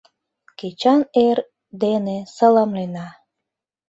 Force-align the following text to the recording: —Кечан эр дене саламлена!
—Кечан 0.59 1.01
эр 1.25 1.37
дене 1.83 2.17
саламлена! 2.35 3.07